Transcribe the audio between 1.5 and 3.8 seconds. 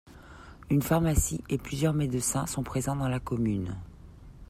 plusieurs médecins sont présents dans la commune.